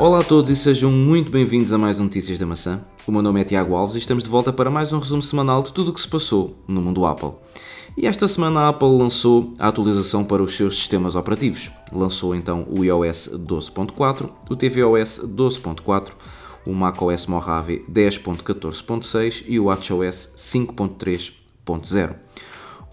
[0.00, 2.80] Olá a todos e sejam muito bem-vindos a mais Notícias da Maçã.
[3.04, 5.60] O meu nome é Tiago Alves e estamos de volta para mais um resumo semanal
[5.60, 7.32] de tudo o que se passou no mundo Apple.
[7.96, 11.72] E esta semana a Apple lançou a atualização para os seus sistemas operativos.
[11.90, 16.12] Lançou então o iOS 12.4, o tvOS 12.4,
[16.64, 22.14] o macOS Mojave 10.14.6 e o WatchOS 5.3.0.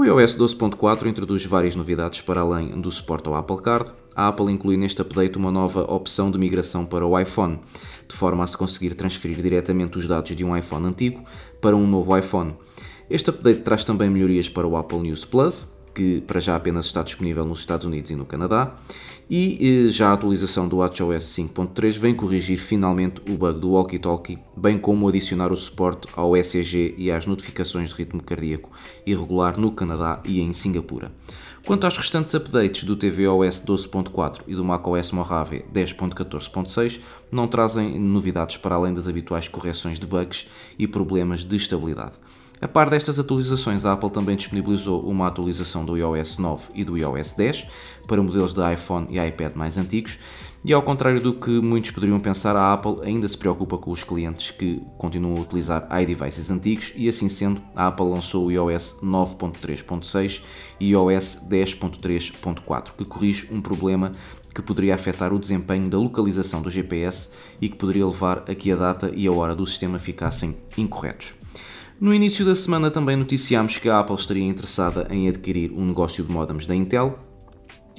[0.00, 3.90] O iOS 12.4 introduz várias novidades para além do suporte ao Apple Card.
[4.16, 7.60] A Apple inclui neste update uma nova opção de migração para o iPhone,
[8.08, 11.22] de forma a se conseguir transferir diretamente os dados de um iPhone antigo
[11.60, 12.54] para um novo iPhone.
[13.10, 17.02] Este update traz também melhorias para o Apple News Plus, que para já apenas está
[17.02, 18.74] disponível nos Estados Unidos e no Canadá,
[19.30, 24.38] e eh, já a atualização do WatchOS 5.3 vem corrigir finalmente o bug do walkie-talkie,
[24.56, 28.72] bem como adicionar o suporte ao ECG e às notificações de ritmo cardíaco
[29.06, 31.12] irregular no Canadá e em Singapura.
[31.64, 37.00] Quanto aos restantes updates do tvOS 12.4 e do macOS Mojave 10.14.6,
[37.30, 42.14] não trazem novidades para além das habituais correções de bugs e problemas de estabilidade.
[42.62, 46.98] A par destas atualizações, a Apple também disponibilizou uma atualização do iOS 9 e do
[46.98, 47.66] iOS 10
[48.06, 50.18] para modelos de iPhone e iPad mais antigos,
[50.62, 54.04] e ao contrário do que muitos poderiam pensar, a Apple ainda se preocupa com os
[54.04, 58.96] clientes que continuam a utilizar iDevices antigos e assim sendo, a Apple lançou o iOS
[59.02, 60.42] 9.3.6
[60.78, 64.12] e iOS 10.3.4, que corrige um problema
[64.54, 68.70] que poderia afetar o desempenho da localização do GPS e que poderia levar a que
[68.70, 71.39] a data e a hora do sistema ficassem incorretos.
[72.00, 76.24] No início da semana também noticiámos que a Apple estaria interessada em adquirir um negócio
[76.24, 77.18] de modems da Intel,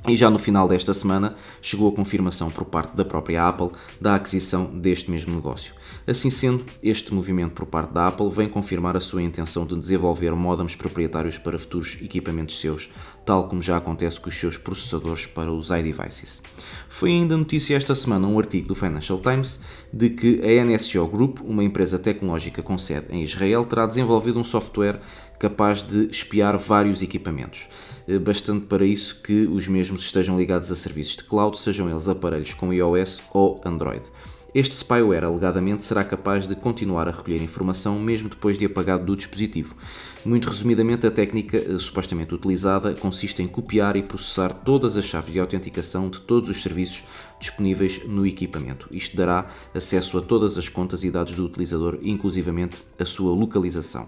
[0.08, 3.70] e já no final desta semana chegou a confirmação por parte da própria Apple
[4.02, 5.76] da aquisição deste mesmo negócio.
[6.08, 10.32] Assim sendo, este movimento por parte da Apple vem confirmar a sua intenção de desenvolver
[10.34, 12.90] modems proprietários para futuros equipamentos seus,
[13.26, 16.42] tal como já acontece com os seus processadores para os iDevices.
[16.90, 19.60] Foi ainda notícia esta semana um artigo do Financial Times
[19.94, 24.44] de que a NSO Group, uma empresa tecnológica com sede em Israel, terá desenvolvido um
[24.44, 25.00] software
[25.40, 27.68] capaz de espiar vários equipamentos,
[28.08, 32.08] eh, bastante para isso que os mesmos estejam ligados a serviços de cloud, sejam eles
[32.08, 34.04] aparelhos com iOS ou Android.
[34.54, 39.16] Este spyware alegadamente será capaz de continuar a recolher informação mesmo depois de apagado do
[39.16, 39.76] dispositivo.
[40.26, 45.32] Muito resumidamente, a técnica eh, supostamente utilizada consiste em copiar e processar todas as chaves
[45.32, 47.06] de autenticação de todos os serviços
[47.42, 48.88] disponíveis no equipamento.
[48.92, 54.08] Isto dará acesso a todas as contas e dados do utilizador, inclusivamente a sua localização.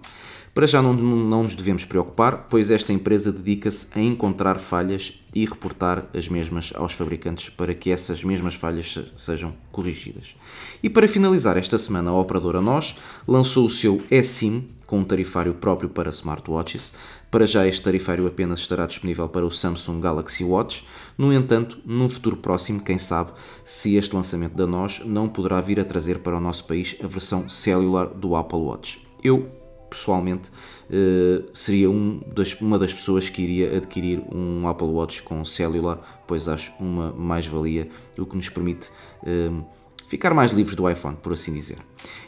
[0.54, 5.46] Para já não, não nos devemos preocupar, pois esta empresa dedica-se a encontrar falhas e
[5.46, 10.36] reportar as mesmas aos fabricantes para que essas mesmas falhas sejam corrigidas.
[10.84, 12.96] E para finalizar esta semana, a operadora NOS
[13.28, 16.94] lançou o seu eSIM com um tarifário próprio para smartwatches.
[17.32, 20.86] Para já este tarifário apenas estará disponível para o Samsung Galaxy Watch.
[21.18, 23.32] No entanto, num futuro próximo, quem sabe,
[23.66, 27.08] se este lançamento da NOS não poderá vir a trazer para o nosso país a
[27.08, 29.02] versão cellular do Apple Watch.
[29.24, 29.50] Eu
[29.90, 32.22] pessoalmente uh, seria um
[32.62, 37.90] uma das pessoas que iria adquirir um Apple Watch com celular, pois acho uma mais-valia,
[38.20, 38.92] o que nos permite
[39.24, 39.66] uh,
[40.08, 41.78] ficar mais livres do iPhone, por assim dizer.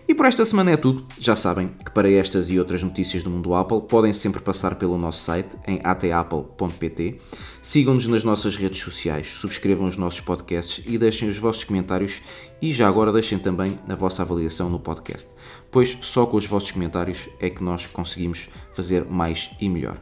[0.08, 1.06] E por esta semana é tudo.
[1.20, 4.98] Já sabem que para estas e outras notícias do mundo Apple podem sempre passar pelo
[4.98, 7.20] nosso site em atapple.pt.
[7.62, 12.22] Sigam-nos nas nossas redes sociais, subscrevam os nossos podcasts e deixem os vossos comentários
[12.62, 15.32] e já agora deixem também a vossa avaliação no podcast,
[15.72, 19.98] pois só com os vossos comentários é que nós conseguimos fazer mais e melhor.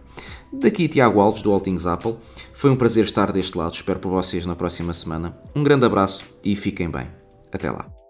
[0.51, 2.17] Daqui Tiago Alves do All Things Apple.
[2.53, 3.73] Foi um prazer estar deste lado.
[3.73, 5.35] Espero por vocês na próxima semana.
[5.56, 7.22] Um grande abraço e fiquem bem.
[7.53, 8.03] Até lá.